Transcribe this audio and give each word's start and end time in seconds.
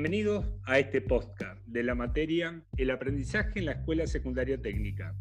Bienvenidos 0.00 0.46
a 0.64 0.78
este 0.78 1.00
podcast 1.00 1.60
de 1.66 1.82
la 1.82 1.96
materia 1.96 2.62
El 2.76 2.92
aprendizaje 2.92 3.58
en 3.58 3.64
la 3.64 3.72
escuela 3.72 4.06
secundaria 4.06 4.56
técnica. 4.62 5.16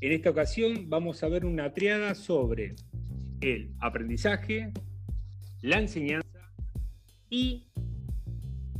En 0.00 0.12
esta 0.12 0.30
ocasión 0.30 0.88
vamos 0.88 1.22
a 1.22 1.28
ver 1.28 1.44
una 1.44 1.74
triada 1.74 2.14
sobre 2.14 2.76
el 3.42 3.74
aprendizaje, 3.78 4.72
la 5.60 5.80
enseñanza 5.80 6.50
y 7.28 7.68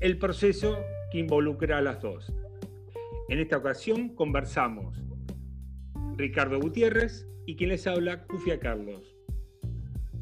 el 0.01 0.17
proceso 0.17 0.79
que 1.13 1.19
involucra 1.19 1.77
a 1.77 1.83
las 1.83 2.01
dos. 2.01 2.33
En 3.29 3.41
esta 3.41 3.59
ocasión 3.59 4.15
conversamos 4.15 5.05
Ricardo 6.17 6.59
Gutiérrez 6.59 7.29
y 7.45 7.57
quien 7.57 7.69
les 7.69 7.87
habla, 7.87 8.25
Cufia 8.25 8.59
Carlos. 8.59 9.15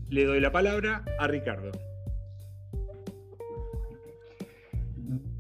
Le 0.09 0.25
doy 0.25 0.41
la 0.41 0.51
palabra 0.51 1.05
a 1.21 1.29
Ricardo. 1.29 1.71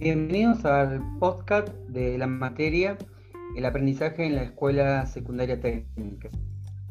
Bienvenidos 0.00 0.64
al 0.64 1.02
podcast 1.18 1.70
de 1.88 2.16
la 2.18 2.28
materia 2.28 2.96
El 3.56 3.66
aprendizaje 3.66 4.26
en 4.26 4.36
la 4.36 4.44
escuela 4.44 5.04
secundaria 5.06 5.60
técnica. 5.60 6.28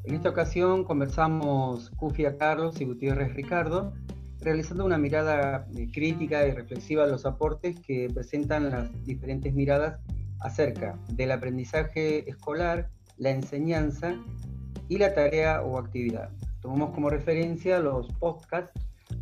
En 0.04 0.16
esta 0.16 0.28
ocasión 0.28 0.84
conversamos 0.84 1.90
Cufia 1.92 2.38
Carlos 2.38 2.82
y 2.82 2.84
Gutiérrez 2.86 3.34
Ricardo, 3.34 3.94
realizando 4.42 4.84
una 4.84 4.98
mirada 4.98 5.66
eh, 5.78 5.88
crítica 5.90 6.46
y 6.46 6.52
reflexiva 6.52 7.06
a 7.06 7.08
los 7.08 7.26
aportes 7.26 7.80
que 7.80 8.10
presentan 8.14 8.72
las 8.72 9.06
diferentes 9.06 9.54
miradas 9.54 10.02
acerca 10.42 11.00
del 11.14 11.32
aprendizaje 11.32 12.30
escolar, 12.30 12.90
la 13.18 13.30
enseñanza 13.30 14.16
y 14.90 14.98
la 14.98 15.14
tarea 15.14 15.62
o 15.62 15.78
actividad. 15.78 16.30
Tomamos 16.60 16.94
como 16.94 17.10
referencia 17.10 17.80
los 17.80 18.12
podcasts 18.16 18.78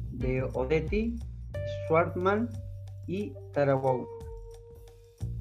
de 0.10 0.42
Odetti, 0.42 1.20
Schwartman 1.86 2.50
y 3.08 3.34
Tarawau. 3.54 4.08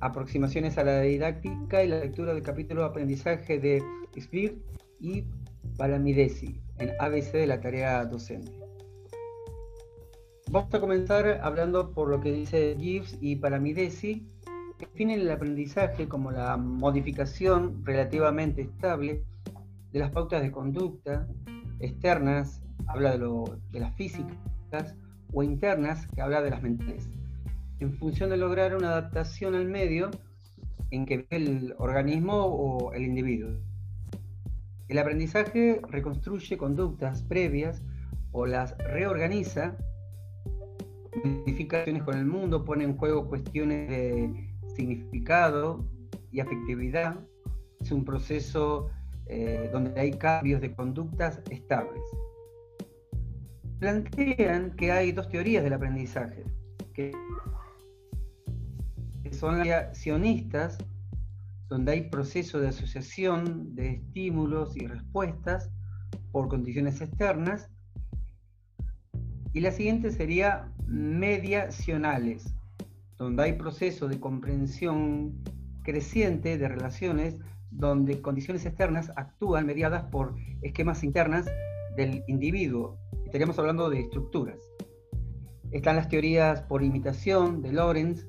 Aproximaciones 0.01 0.77
a 0.79 0.85
la 0.85 1.01
didáctica 1.01 1.83
y 1.83 1.89
la 1.89 1.99
lectura 1.99 2.35
del 2.35 2.43
capítulo 2.43 2.83
de 2.83 2.89
aprendizaje 2.89 3.59
de 3.59 3.83
Spear 4.19 4.53
y 5.01 5.25
Palamidesi 5.77 6.61
en 6.79 6.91
ABC 7.01 7.33
de 7.33 7.47
la 7.47 7.61
tarea 7.61 8.05
docente. 8.05 8.53
Vamos 10.51 10.73
a 10.75 10.81
comenzar 10.81 11.41
hablando 11.43 11.93
por 11.93 12.09
lo 12.09 12.21
que 12.21 12.33
dice 12.33 12.77
Gibbs 12.79 13.17
y 13.21 13.37
Palamidesi, 13.37 14.29
que 14.79 14.87
definen 14.87 15.21
el 15.21 15.31
aprendizaje 15.31 16.07
como 16.07 16.31
la 16.31 16.57
modificación 16.57 17.85
relativamente 17.85 18.63
estable 18.63 19.25
de 19.93 19.99
las 19.99 20.11
pautas 20.11 20.43
de 20.43 20.53
conducta 20.53 21.27
externas, 21.81 22.63
habla 22.87 23.17
de, 23.17 23.27
de 23.73 23.81
las 23.81 23.95
físicas, 23.95 24.97
o 25.33 25.43
internas, 25.43 26.07
que 26.09 26.21
habla 26.21 26.43
de 26.43 26.51
las 26.51 26.63
mentales 26.63 27.09
en 27.81 27.97
función 27.99 28.31
de 28.31 28.37
lograr 28.37 28.77
una 28.77 28.91
adaptación 28.91 29.55
al 29.55 29.67
medio 29.67 30.11
en 30.91 31.07
que 31.07 31.19
vive 31.19 31.37
el 31.37 31.75
organismo 31.79 32.35
o 32.35 32.93
el 32.93 33.03
individuo. 33.03 33.51
El 34.89 34.99
aprendizaje 34.99 35.81
reconstruye 35.89 36.57
conductas 36.57 37.23
previas 37.23 37.83
o 38.33 38.47
las 38.47 38.77
reorganiza, 38.79 39.77
modificaciones 41.25 42.03
con 42.03 42.19
el 42.19 42.27
mundo, 42.27 42.65
pone 42.65 42.85
en 42.85 42.97
juego 42.97 43.29
cuestiones 43.29 43.89
de 43.89 44.51
significado 44.77 45.89
y 46.31 46.41
afectividad. 46.41 47.19
Es 47.81 47.93
un 47.93 48.05
proceso 48.05 48.91
eh, 49.27 49.71
donde 49.73 49.99
hay 49.99 50.13
cambios 50.13 50.61
de 50.61 50.75
conductas 50.75 51.41
estables. 51.51 52.03
Plantean 53.79 54.75
que 54.77 54.93
hay 54.93 55.13
dos 55.13 55.29
teorías 55.29 55.65
del 55.65 55.73
aprendizaje, 55.73 56.45
que 56.93 57.13
son 59.39 59.67
las 59.67 59.97
sionistas, 59.97 60.79
donde 61.69 61.93
hay 61.93 62.11
proceso 62.11 62.61
de 62.61 62.69
asociación 62.69 63.75
de 63.75 63.95
estímulos 63.95 64.77
y 64.77 64.87
respuestas 64.87 65.71
por 66.33 66.49
condiciones 66.49 67.01
externas. 67.01 67.71
Y 69.53 69.61
la 69.61 69.73
siguiente 69.73 70.11
sería 70.11 70.73
mediacionales, 70.87 72.55
donde 73.17 73.45
hay 73.45 73.53
proceso 73.55 74.09
de 74.09 74.21
comprensión 74.21 75.43
creciente 75.83 76.59
de 76.59 76.69
relaciones 76.69 77.41
donde 77.71 78.21
condiciones 78.21 78.65
externas 78.67 79.13
actúan 79.17 79.67
mediadas 79.67 80.05
por 80.05 80.35
esquemas 80.63 81.03
internas 81.03 81.47
del 81.97 82.25
individuo. 82.29 82.99
Estaríamos 83.25 83.59
hablando 83.59 83.91
de 83.91 84.01
estructuras. 84.01 84.59
Están 85.73 85.97
las 85.97 86.09
teorías 86.09 86.63
por 86.63 86.85
imitación 86.85 87.63
de 87.63 87.73
Lorenz, 87.73 88.27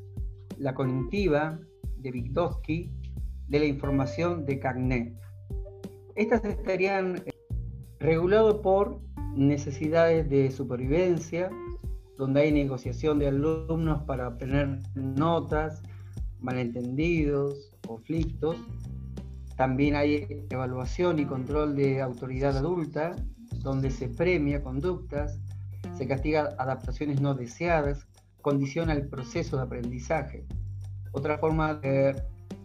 la 0.58 0.74
cognitiva 0.74 1.60
de 1.98 2.12
Vygotsky, 2.12 2.92
de 3.48 3.60
la 3.60 3.66
información 3.66 4.46
de 4.46 4.60
Cagnet. 4.60 5.14
Estas 6.16 6.44
estarían 6.46 7.18
eh, 7.26 7.32
reguladas 8.00 8.56
por 8.56 9.02
necesidades 9.36 10.30
de 10.30 10.52
supervivencia, 10.52 11.50
donde 12.18 12.42
hay 12.42 12.52
negociación 12.52 13.20
de 13.20 13.28
alumnos 13.28 14.04
para 14.04 14.30
obtener 14.30 14.80
notas, 14.96 15.82
malentendidos, 16.40 17.76
conflictos. 17.86 18.58
También 19.58 19.96
hay 19.96 20.46
evaluación 20.50 21.20
y 21.20 21.26
control 21.26 21.76
de 21.76 22.02
autoridad 22.02 22.58
adulta, 22.58 23.16
donde 23.64 23.90
se 23.90 24.08
premia 24.08 24.62
conductas, 24.62 25.40
se 25.98 26.08
castiga 26.08 26.56
adaptaciones 26.58 27.22
no 27.22 27.34
deseadas, 27.34 28.08
condiciona 28.46 28.94
el 28.94 29.08
proceso 29.08 29.58
de 29.58 29.64
aprendizaje. 29.64 30.46
Otra 31.14 31.40
forma 31.40 31.74
de 31.74 32.16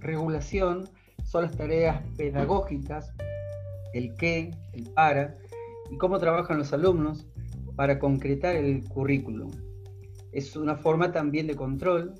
regulación 0.00 0.86
son 1.24 1.44
las 1.44 1.56
tareas 1.56 2.02
pedagógicas, 2.18 3.14
el 3.94 4.14
qué, 4.16 4.50
el 4.74 4.90
para, 4.90 5.38
y 5.90 5.96
cómo 5.96 6.18
trabajan 6.18 6.58
los 6.58 6.74
alumnos 6.74 7.26
para 7.76 7.98
concretar 7.98 8.56
el 8.56 8.86
currículum. 8.90 9.50
Es 10.32 10.54
una 10.54 10.76
forma 10.76 11.12
también 11.12 11.46
de 11.46 11.56
control, 11.56 12.12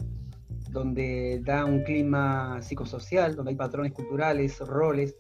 donde 0.71 1.43
da 1.45 1.67
un 1.67 1.83
clima 1.83 2.63
psicosocial, 2.63 3.37
donde 3.37 3.51
hay 3.51 3.59
patrones 3.59 3.93
culturales, 3.93 4.59
roles, 4.61 5.15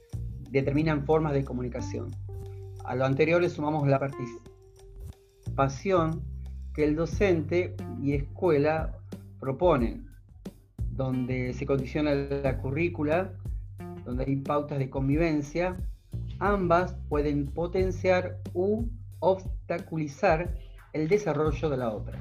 determinan 0.48 1.04
formas 1.04 1.34
de 1.34 1.44
comunicación. 1.44 2.10
A 2.86 2.94
lo 2.94 3.04
anterior 3.04 3.42
le 3.42 3.50
sumamos 3.50 3.86
la 3.86 3.98
participación 3.98 6.29
el 6.82 6.96
docente 6.96 7.74
y 8.02 8.14
escuela 8.14 8.98
proponen, 9.38 10.06
donde 10.92 11.52
se 11.54 11.66
condiciona 11.66 12.14
la 12.14 12.58
currícula, 12.58 13.32
donde 14.04 14.24
hay 14.24 14.36
pautas 14.36 14.78
de 14.78 14.90
convivencia, 14.90 15.76
ambas 16.38 16.94
pueden 17.08 17.46
potenciar 17.46 18.38
u 18.54 18.86
obstaculizar 19.20 20.54
el 20.92 21.08
desarrollo 21.08 21.68
de 21.68 21.76
la 21.76 21.90
otra. 21.90 22.18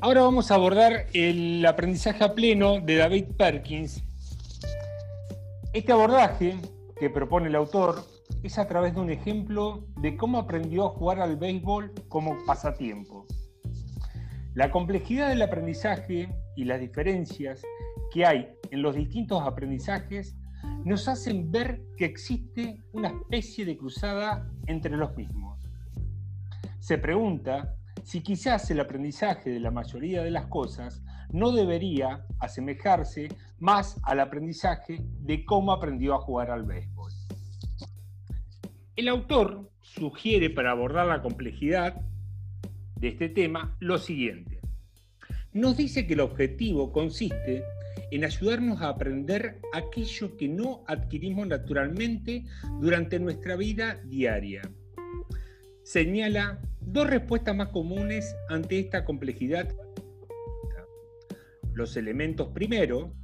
Ahora 0.00 0.22
vamos 0.22 0.50
a 0.50 0.54
abordar 0.54 1.06
el 1.12 1.64
aprendizaje 1.66 2.22
a 2.22 2.34
pleno 2.34 2.80
de 2.80 2.96
David 2.96 3.24
Perkins. 3.36 4.02
Este 5.72 5.92
abordaje 5.92 6.56
que 6.98 7.10
propone 7.10 7.48
el 7.48 7.54
autor 7.54 8.04
es 8.42 8.58
a 8.58 8.66
través 8.66 8.94
de 8.94 9.00
un 9.00 9.10
ejemplo 9.10 9.86
de 10.00 10.16
cómo 10.16 10.38
aprendió 10.38 10.86
a 10.86 10.90
jugar 10.90 11.20
al 11.20 11.36
béisbol 11.36 11.92
como 12.08 12.36
pasatiempo. 12.44 13.26
La 14.54 14.70
complejidad 14.70 15.28
del 15.28 15.42
aprendizaje 15.42 16.28
y 16.56 16.64
las 16.64 16.80
diferencias 16.80 17.62
que 18.12 18.26
hay 18.26 18.48
en 18.70 18.82
los 18.82 18.96
distintos 18.96 19.42
aprendizajes 19.42 20.36
nos 20.84 21.06
hacen 21.06 21.50
ver 21.52 21.82
que 21.96 22.04
existe 22.04 22.82
una 22.92 23.08
especie 23.08 23.64
de 23.64 23.76
cruzada 23.76 24.50
entre 24.66 24.96
los 24.96 25.16
mismos. 25.16 25.60
Se 26.80 26.98
pregunta 26.98 27.76
si 28.02 28.22
quizás 28.22 28.70
el 28.70 28.80
aprendizaje 28.80 29.50
de 29.50 29.60
la 29.60 29.70
mayoría 29.70 30.22
de 30.22 30.30
las 30.30 30.46
cosas 30.46 31.02
no 31.32 31.52
debería 31.52 32.24
asemejarse 32.38 33.28
más 33.58 33.98
al 34.02 34.20
aprendizaje 34.20 35.00
de 35.20 35.44
cómo 35.44 35.72
aprendió 35.72 36.14
a 36.14 36.20
jugar 36.20 36.50
al 36.50 36.64
béisbol. 36.64 37.12
El 38.96 39.08
autor 39.08 39.70
sugiere 39.80 40.50
para 40.50 40.72
abordar 40.72 41.06
la 41.06 41.22
complejidad 41.22 42.00
de 42.96 43.08
este 43.08 43.28
tema 43.28 43.76
lo 43.80 43.98
siguiente. 43.98 44.60
Nos 45.52 45.76
dice 45.76 46.06
que 46.06 46.14
el 46.14 46.20
objetivo 46.20 46.92
consiste 46.92 47.62
en 48.10 48.24
ayudarnos 48.24 48.80
a 48.80 48.88
aprender 48.88 49.60
aquello 49.72 50.36
que 50.36 50.48
no 50.48 50.82
adquirimos 50.86 51.46
naturalmente 51.46 52.44
durante 52.80 53.18
nuestra 53.18 53.56
vida 53.56 54.00
diaria. 54.04 54.62
Señala 55.82 56.60
dos 56.80 57.08
respuestas 57.08 57.56
más 57.56 57.68
comunes 57.68 58.34
ante 58.48 58.78
esta 58.78 59.04
complejidad. 59.04 59.74
Los 61.78 61.96
elementos 61.96 62.48
primero, 62.48 63.14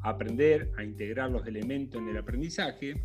aprender 0.00 0.72
a 0.76 0.82
integrar 0.82 1.30
los 1.30 1.46
elementos 1.46 2.02
en 2.02 2.08
el 2.08 2.16
aprendizaje, 2.16 3.04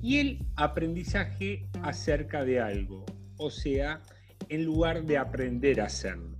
y 0.00 0.18
el 0.18 0.46
aprendizaje 0.54 1.66
acerca 1.82 2.44
de 2.44 2.60
algo, 2.60 3.04
o 3.36 3.50
sea, 3.50 4.00
en 4.48 4.64
lugar 4.64 5.06
de 5.06 5.18
aprender 5.18 5.80
a 5.80 5.86
hacerlo. 5.86 6.36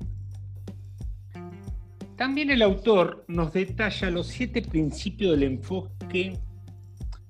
También 2.16 2.50
el 2.50 2.62
autor 2.62 3.24
nos 3.26 3.52
detalla 3.52 4.10
los 4.10 4.28
siete 4.28 4.62
principios 4.62 5.32
del 5.32 5.42
enfoque 5.42 6.38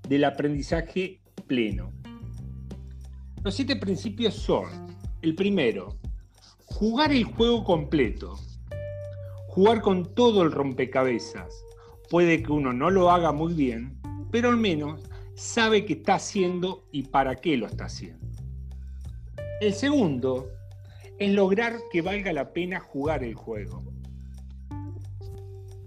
del 0.06 0.25
aprendizaje 0.25 1.22
pleno. 1.46 1.94
Los 3.43 3.55
siete 3.55 3.76
principios 3.76 4.34
son, 4.34 4.69
el 5.22 5.34
primero, 5.34 5.96
jugar 6.66 7.10
el 7.10 7.25
juego 7.25 7.64
completo, 7.64 8.38
jugar 9.52 9.82
con 9.82 10.14
todo 10.14 10.40
el 10.44 10.50
rompecabezas. 10.50 11.66
Puede 12.08 12.43
que 12.43 12.52
uno 12.52 12.72
no 12.72 12.88
lo 12.88 13.10
haga 13.10 13.32
muy 13.32 13.52
bien, 13.52 14.00
pero 14.31 14.49
al 14.49 14.56
menos 14.56 15.02
sabe 15.34 15.84
qué 15.84 15.93
está 15.93 16.14
haciendo 16.14 16.88
y 16.90 17.02
para 17.02 17.37
qué 17.37 17.58
lo 17.58 17.66
está 17.66 17.84
haciendo. 17.84 18.26
El 19.60 19.75
segundo 19.75 20.49
es 21.19 21.34
lograr 21.34 21.75
que 21.93 22.00
valga 22.00 22.32
la 22.32 22.54
pena 22.54 22.81
jugar 22.81 23.22
el 23.22 23.34
juego. 23.34 23.84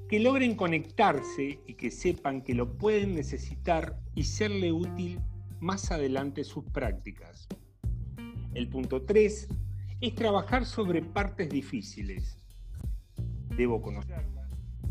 Que 0.09 0.19
logren 0.19 0.53
conectarse 0.53 1.59
y 1.65 1.73
que 1.73 1.89
sepan 1.89 2.43
que 2.43 2.53
lo 2.53 2.77
pueden 2.77 3.15
necesitar 3.15 3.97
y 4.13 4.25
serle 4.25 4.71
útil 4.73 5.19
más 5.59 5.91
adelante 5.91 6.43
sus 6.43 6.65
prácticas. 6.65 7.47
El 8.53 8.69
punto 8.69 9.01
3 9.01 9.47
es 10.01 10.13
trabajar 10.13 10.67
sobre 10.67 11.01
partes 11.01 11.49
difíciles. 11.49 12.37
Debo 13.57 13.81
conocerlas, 13.81 14.49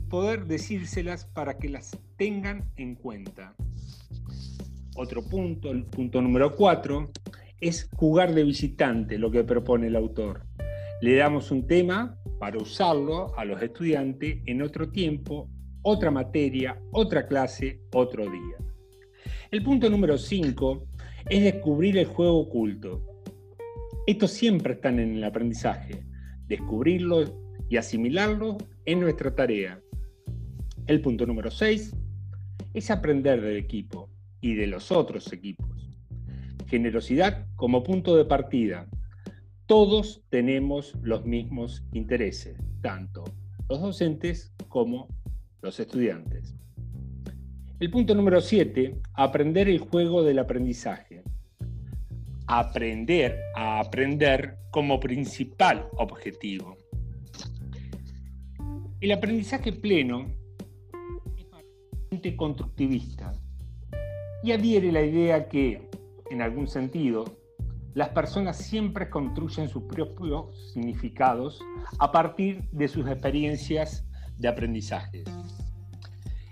poder 0.09 0.47
decírselas 0.47 1.27
para 1.27 1.59
que 1.59 1.69
las 1.69 1.99
tengan 2.17 2.71
en 2.77 2.95
cuenta. 2.95 3.55
Otro 4.97 5.23
punto, 5.23 5.71
el 5.71 5.85
punto 5.85 6.23
número 6.23 6.55
4, 6.57 7.11
es 7.61 7.91
jugar 7.97 8.35
de 8.35 8.45
visitante, 8.45 9.19
lo 9.19 9.31
que 9.31 9.45
propone 9.45 9.89
el 9.89 9.97
autor. 9.97 10.47
Le 11.03 11.17
damos 11.17 11.51
un 11.51 11.67
tema 11.67 12.19
para 12.39 12.59
usarlo 12.59 13.37
a 13.37 13.45
los 13.45 13.61
estudiantes 13.61 14.39
en 14.47 14.63
otro 14.63 14.89
tiempo, 14.89 15.51
otra 15.83 16.11
materia, 16.11 16.81
otra 16.93 17.27
clase, 17.27 17.81
otro 17.93 18.25
día. 18.25 18.57
El 19.51 19.63
punto 19.63 19.91
número 19.91 20.17
5 20.17 20.87
es 21.29 21.43
descubrir 21.43 21.99
el 21.99 22.07
juego 22.07 22.39
oculto. 22.39 23.03
Estos 24.07 24.31
siempre 24.31 24.75
están 24.75 24.99
en 24.99 25.17
el 25.17 25.25
aprendizaje. 25.25 26.05
Descubrirlo 26.47 27.44
y 27.69 27.77
asimilarlo 27.77 28.59
es 28.85 28.97
nuestra 28.97 29.35
tarea. 29.35 29.81
El 30.87 31.01
punto 31.01 31.27
número 31.27 31.51
6 31.51 31.95
es 32.75 32.91
aprender 32.91 33.41
del 33.41 33.57
equipo 33.57 34.11
y 34.41 34.55
de 34.55 34.67
los 34.67 34.93
otros 34.93 35.33
equipos. 35.33 35.69
Generosidad 36.67 37.47
como 37.57 37.83
punto 37.83 38.17
de 38.17 38.25
partida. 38.25 38.87
Todos 39.67 40.23
tenemos 40.29 40.95
los 41.03 41.25
mismos 41.25 41.85
intereses, 41.93 42.59
tanto 42.83 43.25
los 43.69 43.81
docentes 43.81 44.53
como 44.69 45.09
los 45.63 45.81
estudiantes. 45.81 46.55
El 47.81 47.91
punto 47.91 48.15
número 48.15 48.41
7, 48.41 49.01
aprender 49.15 49.69
el 49.69 49.79
juego 49.79 50.23
del 50.23 50.39
aprendizaje. 50.39 51.23
Aprender 52.47 53.39
a 53.57 53.81
aprender 53.81 54.59
como 54.71 55.01
principal 55.01 55.89
objetivo. 55.97 56.77
El 59.05 59.13
aprendizaje 59.13 59.71
pleno 59.71 60.35
es 62.11 62.37
constructivista 62.37 63.33
y 64.43 64.53
adhiere 64.53 64.91
la 64.93 65.03
idea 65.03 65.47
que 65.47 65.91
en 66.31 66.41
algún 66.41 66.67
sentido, 66.67 67.27
las 67.93 68.09
personas 68.09 68.57
siempre 68.57 69.11
construyen 69.11 69.69
sus 69.69 69.83
propios 69.83 70.73
significados 70.73 71.61
a 71.99 72.13
partir 72.13 72.67
de 72.73 72.89
sus 72.89 73.07
experiencias 73.07 74.07
de 74.39 74.49
aprendizaje. 74.49 75.23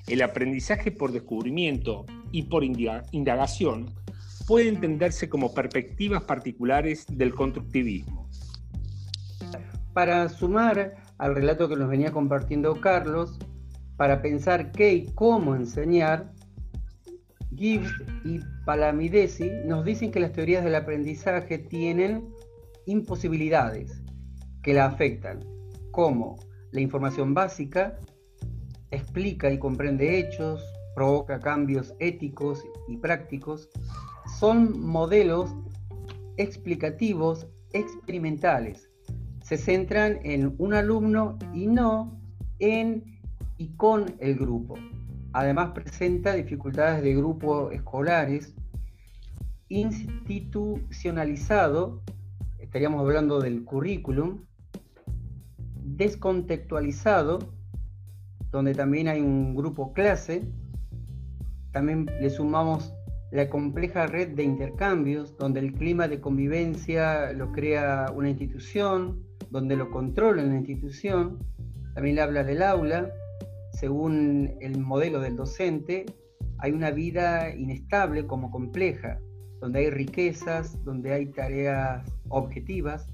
El 0.07 0.21
aprendizaje 0.21 0.93
por 0.93 1.11
descubrimiento 1.11 2.05
y 2.33 2.43
por 2.43 2.65
indagación 2.65 3.95
puede 4.47 4.69
entenderse 4.69 5.31
como 5.31 5.55
perspectivas 5.55 6.25
particulares 6.25 7.07
del 7.09 7.35
constructivismo. 7.35 8.29
Para 9.95 10.29
sumar 10.29 11.02
al 11.23 11.37
relato 11.37 11.69
que 11.69 11.77
nos 11.77 11.89
venía 11.89 12.11
compartiendo 12.11 12.81
Carlos, 12.81 13.39
para 13.97 14.21
pensar 14.23 14.73
qué 14.73 14.93
y 14.93 15.07
cómo 15.15 15.55
enseñar, 15.55 16.33
Gibbs 17.55 17.93
y 18.25 18.41
Palamidesi 18.67 19.49
nos 19.65 19.85
dicen 19.85 20.11
que 20.11 20.19
las 20.19 20.33
teorías 20.33 20.65
del 20.65 20.75
aprendizaje 20.75 21.59
tienen 21.59 22.29
imposibilidades 22.87 24.03
que 24.65 24.75
la 24.75 24.87
afectan, 24.87 25.39
como 25.93 26.41
la 26.73 26.81
información 26.81 27.35
básica 27.35 28.01
explica 28.91 29.49
y 29.53 29.61
comprende 29.61 30.19
hechos, 30.19 30.61
provoca 30.97 31.39
cambios 31.39 31.95
éticos 32.01 32.65
y 32.89 32.97
prácticos, 32.97 33.71
son 34.41 34.85
modelos 34.85 35.55
explicativos 36.37 37.47
experimentales. 37.73 38.92
Se 39.53 39.59
centran 39.59 40.19
en 40.23 40.55
un 40.57 40.73
alumno 40.73 41.37
y 41.53 41.67
no 41.67 42.19
en 42.59 43.21
y 43.59 43.69
con 43.77 44.07
el 44.19 44.37
grupo. 44.37 44.77
Además 45.35 45.73
presenta 45.75 46.33
dificultades 46.33 47.03
de 47.03 47.15
grupo 47.15 47.71
escolares, 47.71 48.55
institucionalizado, 49.69 52.01
estaríamos 52.61 53.03
hablando 53.03 53.41
del 53.41 53.63
currículum, 53.63 54.47
descontextualizado, 55.85 57.53
donde 58.51 58.75
también 58.75 59.09
hay 59.09 59.21
un 59.21 59.55
grupo 59.55 59.93
clase, 59.93 60.51
también 61.73 62.07
le 62.23 62.31
sumamos 62.31 62.95
la 63.33 63.51
compleja 63.51 64.07
red 64.07 64.29
de 64.29 64.45
intercambios, 64.45 65.37
donde 65.37 65.61
el 65.61 65.75
clima 65.75 66.09
de 66.09 66.23
convivencia 66.23 67.35
lo 67.35 67.53
crea 67.53 68.11
una 68.17 68.31
institución, 68.31 69.31
donde 69.53 69.77
lo 69.77 69.91
controla 69.91 70.43
una 70.43 70.57
institución, 70.57 71.39
también 71.95 72.19
habla 72.19 72.43
del 72.43 72.63
aula, 72.63 73.13
según 73.73 74.55
el 74.61 74.79
modelo 74.79 75.21
del 75.21 75.37
docente, 75.37 76.07
hay 76.57 76.73
una 76.73 76.91
vida 76.91 77.55
inestable 77.55 78.27
como 78.27 78.51
compleja, 78.51 79.21
donde 79.61 79.81
hay 79.81 79.91
riquezas, 79.91 80.83
donde 80.85 81.13
hay 81.13 81.27
tareas 81.27 82.11
objetivas, 82.31 83.07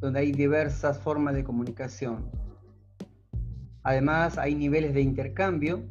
donde 0.00 0.18
hay 0.20 0.32
diversas 0.32 0.98
formas 0.98 1.34
de 1.36 1.44
comunicación. 1.44 2.28
Además, 3.84 4.36
hay 4.36 4.56
niveles 4.56 4.94
de 4.94 5.00
intercambio 5.00 5.84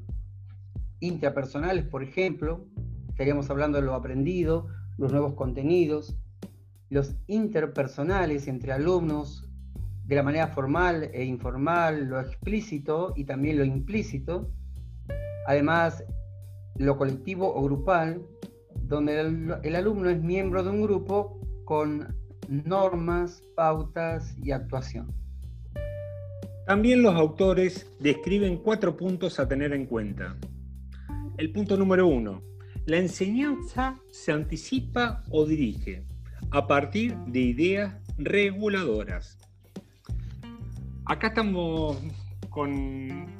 intrapersonales, 0.99 1.85
por 1.85 2.03
ejemplo, 2.03 2.65
estaríamos 3.07 3.49
hablando 3.49 3.77
de 3.77 3.85
lo 3.85 3.93
aprendido, 3.93 4.67
los 4.97 5.13
nuevos 5.13 5.33
contenidos, 5.35 6.17
los 6.89 7.15
interpersonales 7.27 8.47
entre 8.47 8.73
alumnos, 8.73 9.46
de 10.07 10.15
la 10.15 10.23
manera 10.23 10.47
formal 10.47 11.09
e 11.13 11.23
informal, 11.25 12.05
lo 12.05 12.19
explícito 12.21 13.13
y 13.15 13.25
también 13.25 13.57
lo 13.57 13.65
implícito. 13.65 14.49
Además, 15.45 16.03
lo 16.77 16.97
colectivo 16.97 17.53
o 17.53 17.61
grupal, 17.63 18.21
donde 18.83 19.19
el, 19.63 19.75
alumno 19.75 20.09
es 20.09 20.21
miembro 20.21 20.63
de 20.63 20.69
un 20.69 20.81
grupo 20.81 21.41
con 21.65 22.15
normas, 22.47 23.43
pautas 23.55 24.33
y 24.37 24.51
actuación. 24.51 25.13
También 26.65 27.01
los 27.01 27.15
autores 27.15 27.91
describen 27.99 28.57
cuatro 28.57 28.95
puntos 28.95 29.39
a 29.39 29.47
tener 29.47 29.73
en 29.73 29.85
cuenta. 29.85 30.37
El 31.37 31.51
punto 31.51 31.75
número 31.75 32.07
uno, 32.07 32.41
la 32.85 32.97
enseñanza 32.97 33.99
se 34.09 34.31
anticipa 34.31 35.23
o 35.31 35.45
dirige 35.45 36.05
a 36.51 36.65
partir 36.65 37.15
de 37.27 37.39
ideas 37.39 37.95
reguladoras. 38.17 39.37
Acá 41.09 41.27
estamos 41.27 41.97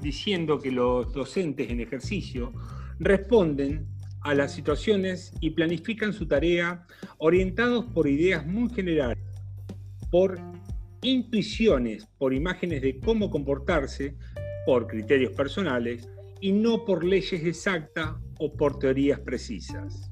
diciendo 0.02 0.58
que 0.58 0.72
los 0.72 1.12
docentes 1.12 1.70
en 1.70 1.82
ejercicio 1.82 2.54
responden 2.98 3.88
a 4.22 4.34
las 4.34 4.54
situaciones 4.54 5.34
y 5.42 5.50
planifican 5.50 6.14
su 6.14 6.28
tarea 6.28 6.86
orientados 7.18 7.84
por 7.86 8.08
ideas 8.08 8.46
muy 8.46 8.70
generales, 8.70 9.18
por 10.12 10.40
intuiciones, 11.02 12.08
por 12.18 12.34
imágenes 12.34 12.82
de 12.82 13.00
cómo 13.00 13.30
comportarse, 13.30 14.16
por 14.66 14.88
criterios 14.88 15.34
personales 15.34 16.08
y 16.40 16.54
no 16.54 16.86
por 16.86 17.04
leyes 17.04 17.44
exactas 17.44 18.16
o 18.40 18.54
por 18.54 18.80
teorías 18.80 19.20
precisas. 19.20 20.10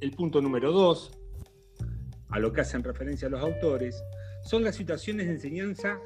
El 0.00 0.10
punto 0.12 0.40
número 0.40 0.72
dos, 0.72 1.12
a 2.30 2.38
lo 2.38 2.52
que 2.52 2.60
hacen 2.60 2.82
referencia 2.82 3.28
los 3.28 3.40
autores, 3.40 4.02
son 4.42 4.64
las 4.64 4.76
situaciones 4.76 5.26
de 5.26 5.34
enseñanza, 5.34 5.98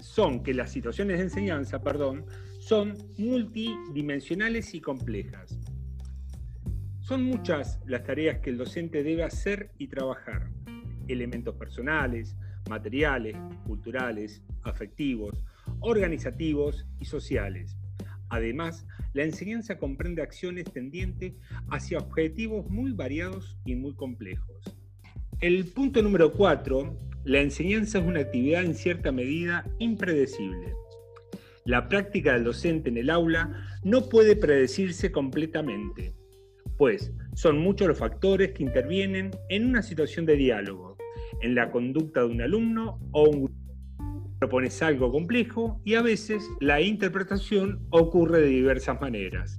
son 0.00 0.42
que 0.42 0.54
las 0.54 0.70
situaciones 0.70 1.18
de 1.18 1.24
enseñanza, 1.24 1.82
perdón, 1.82 2.26
son 2.58 2.96
multidimensionales 3.18 4.74
y 4.74 4.80
complejas. 4.80 5.58
Son 7.00 7.22
muchas 7.22 7.80
las 7.86 8.04
tareas 8.04 8.38
que 8.38 8.50
el 8.50 8.58
docente 8.58 9.02
debe 9.02 9.24
hacer 9.24 9.70
y 9.78 9.88
trabajar. 9.88 10.48
Elementos 11.06 11.54
personales, 11.56 12.36
materiales, 12.70 13.36
culturales, 13.66 14.42
afectivos, 14.62 15.44
organizativos 15.80 16.86
y 16.98 17.04
sociales. 17.04 17.76
Además, 18.30 18.86
la 19.14 19.22
enseñanza 19.22 19.78
comprende 19.78 20.22
acciones 20.22 20.64
tendientes 20.72 21.34
hacia 21.70 21.98
objetivos 21.98 22.68
muy 22.68 22.92
variados 22.92 23.56
y 23.64 23.76
muy 23.76 23.94
complejos. 23.94 24.76
El 25.40 25.64
punto 25.66 26.02
número 26.02 26.32
4, 26.32 26.98
la 27.24 27.40
enseñanza 27.40 27.98
es 27.98 28.04
una 28.04 28.20
actividad 28.20 28.64
en 28.64 28.74
cierta 28.74 29.12
medida 29.12 29.64
impredecible. 29.78 30.74
La 31.64 31.88
práctica 31.88 32.34
del 32.34 32.44
docente 32.44 32.90
en 32.90 32.98
el 32.98 33.08
aula 33.08 33.64
no 33.84 34.08
puede 34.08 34.36
predecirse 34.36 35.10
completamente, 35.10 36.12
pues 36.76 37.12
son 37.34 37.58
muchos 37.58 37.88
los 37.88 37.98
factores 37.98 38.52
que 38.52 38.64
intervienen 38.64 39.30
en 39.48 39.66
una 39.66 39.82
situación 39.82 40.26
de 40.26 40.36
diálogo, 40.36 40.96
en 41.40 41.54
la 41.54 41.70
conducta 41.70 42.20
de 42.20 42.26
un 42.26 42.42
alumno 42.42 43.00
o 43.12 43.28
un 43.28 43.44
grupo. 43.44 43.63
Propones 44.44 44.82
algo 44.82 45.10
complejo 45.10 45.80
y 45.86 45.94
a 45.94 46.02
veces 46.02 46.46
la 46.60 46.78
interpretación 46.82 47.86
ocurre 47.88 48.42
de 48.42 48.48
diversas 48.48 49.00
maneras. 49.00 49.58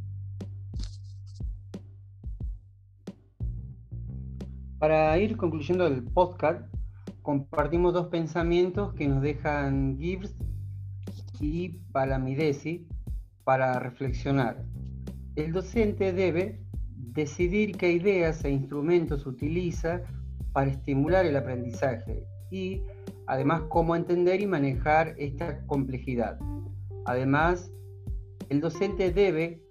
Para 4.78 5.18
ir 5.18 5.38
concluyendo 5.38 5.88
el 5.88 6.04
podcast, 6.04 6.72
compartimos 7.24 7.96
dos 7.96 8.10
pensamientos 8.10 8.94
que 8.94 9.08
nos 9.08 9.24
dejan 9.24 9.98
Gibbs 9.98 10.36
y 11.40 11.70
Palamidesi 11.92 12.88
para 13.44 13.80
reflexionar. 13.80 14.64
El 15.36 15.52
docente 15.52 16.14
debe 16.14 16.62
decidir 16.96 17.76
qué 17.76 17.92
ideas 17.92 18.46
e 18.46 18.52
instrumentos 18.52 19.26
utiliza 19.26 20.04
para 20.54 20.70
estimular 20.70 21.26
el 21.26 21.38
aprendizaje 21.38 22.24
y 22.52 22.84
además 23.28 23.64
cómo 23.70 23.96
entender 23.96 24.42
y 24.42 24.48
manejar 24.48 25.16
esta 25.18 25.66
complejidad. 25.66 26.40
Además, 27.06 27.72
el 28.50 28.62
docente 28.62 29.12
debe 29.12 29.62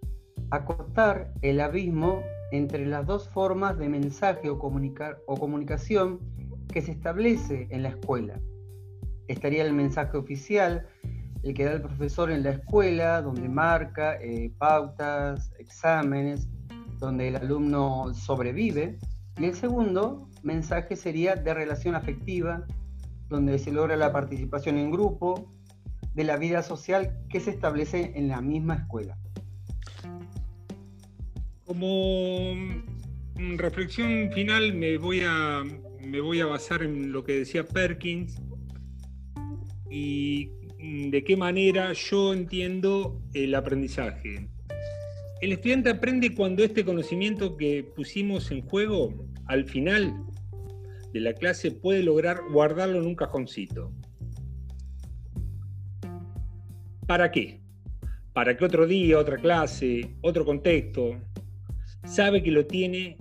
acortar 0.50 1.32
el 1.42 1.61
abismo 1.61 2.23
entre 2.52 2.87
las 2.87 3.06
dos 3.06 3.28
formas 3.28 3.78
de 3.78 3.88
mensaje 3.88 4.49
o, 4.49 4.58
comunicar, 4.58 5.18
o 5.26 5.37
comunicación 5.37 6.20
que 6.73 6.82
se 6.82 6.92
establece 6.92 7.66
en 7.70 7.82
la 7.82 7.90
escuela. 7.90 8.40
Estaría 9.28 9.64
el 9.64 9.73
mensaje 9.73 10.16
oficial, 10.16 10.87
el 11.42 11.54
que 11.54 11.64
da 11.64 11.73
el 11.73 11.82
profesor 11.82 12.30
en 12.30 12.42
la 12.42 12.50
escuela, 12.50 13.23
donde 13.23 13.49
marca 13.49 14.16
eh, 14.20 14.52
pautas, 14.58 15.52
exámenes, 15.58 16.49
donde 16.99 17.28
el 17.28 17.37
alumno 17.37 18.12
sobrevive. 18.14 18.99
Y 19.38 19.46
el 19.46 19.54
segundo 19.54 20.28
mensaje 20.42 20.96
sería 20.96 21.34
de 21.37 21.54
relación 21.54 21.94
afectiva, 21.94 22.64
donde 23.28 23.59
se 23.59 23.73
logra 23.73 23.97
la 23.97 24.12
participación 24.12 24.78
en 24.78 24.90
grupo, 24.90 25.50
de 26.14 26.25
la 26.25 26.37
vida 26.37 26.62
social 26.62 27.19
que 27.28 27.40
se 27.40 27.50
establece 27.50 28.12
en 28.14 28.28
la 28.28 28.40
misma 28.40 28.75
escuela. 28.76 29.19
Como 31.64 32.54
mm, 32.54 33.57
reflexión 33.57 34.31
final 34.33 34.75
me 34.75 34.97
voy 34.97 35.23
a, 35.26 35.62
me 36.00 36.21
voy 36.21 36.40
a 36.40 36.47
basar 36.47 36.83
en 36.83 37.11
lo 37.12 37.25
que 37.25 37.38
decía 37.38 37.66
Perkins 37.66 38.40
y 39.90 40.50
mm, 40.78 41.11
de 41.11 41.25
qué 41.25 41.37
manera 41.37 41.93
yo 41.93 42.33
entiendo 42.33 43.21
el 43.33 43.54
aprendizaje. 43.54 44.49
El 45.40 45.52
estudiante 45.52 45.90
aprende 45.90 46.35
cuando 46.35 46.62
este 46.62 46.85
conocimiento 46.85 47.57
que 47.57 47.83
pusimos 47.83 48.50
en 48.50 48.62
juego, 48.62 49.12
al 49.47 49.64
final 49.64 50.14
de 51.14 51.21
la 51.21 51.33
clase, 51.33 51.71
puede 51.71 52.02
lograr 52.02 52.40
guardarlo 52.50 52.99
en 52.99 53.06
un 53.06 53.14
cajoncito. 53.14 53.92
¿Para 57.06 57.30
qué? 57.30 57.61
Para 58.33 58.56
que 58.56 58.64
otro 58.64 58.85
día, 58.85 59.16
otra 59.16 59.37
clase, 59.37 60.16
otro 60.23 60.44
contexto, 60.44 61.21
sabe 62.04 62.42
que 62.42 62.50
lo 62.50 62.66
tiene, 62.66 63.16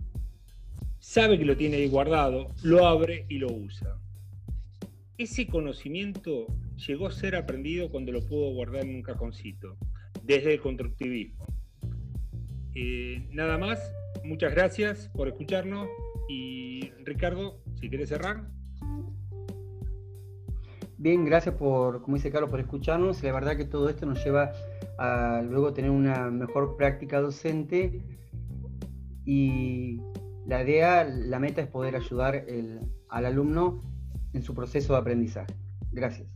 sabe 0.98 1.38
que 1.38 1.46
lo 1.46 1.56
tiene 1.56 1.78
ahí 1.78 1.88
guardado, 1.88 2.50
lo 2.64 2.88
abre 2.88 3.28
y 3.30 3.38
lo 3.38 3.54
usa. 3.54 4.00
Ese 5.20 5.46
conocimiento 5.46 6.48
llegó 6.88 7.06
a 7.06 7.12
ser 7.12 7.36
aprendido 7.36 7.92
cuando 7.92 8.12
lo 8.12 8.26
pudo 8.26 8.56
guardar 8.56 8.86
en 8.86 8.96
un 8.96 9.04
cajoncito, 9.04 9.78
desde 10.24 10.56
el 10.56 10.62
constructivismo. 10.62 11.46
Eh, 12.74 13.28
nada 13.32 13.60
más, 13.60 13.94
muchas 14.24 14.52
gracias 14.52 15.12
por 15.14 15.28
escucharnos 15.28 15.88
y 16.28 16.92
Ricardo, 17.04 17.62
si 17.84 17.90
quieres 17.90 18.08
cerrar. 18.08 18.48
Bien, 20.98 21.26
gracias 21.26 21.56
por, 21.56 22.02
como 22.02 22.16
dice 22.16 22.32
Carlos, 22.32 22.50
por 22.50 22.62
escucharnos. 22.62 23.22
La 23.24 23.34
verdad 23.34 23.58
que 23.58 23.66
todo 23.66 23.90
esto 23.90 24.06
nos 24.06 24.24
lleva 24.24 24.54
a 24.98 25.42
luego 25.42 25.74
tener 25.74 25.92
una 25.92 26.32
mejor 26.32 26.78
práctica 26.78 27.20
docente 27.20 28.02
y 29.26 30.00
la 30.46 30.64
idea, 30.64 31.04
la 31.04 31.40
meta 31.40 31.62
es 31.62 31.68
poder 31.68 31.98
ayudar 31.98 32.46
al 33.10 33.26
alumno 33.26 33.84
en 34.32 34.44
su 34.44 34.56
proceso 34.56 34.94
de 34.94 35.00
aprendizaje. 35.00 35.54
Gracias. 35.92 36.33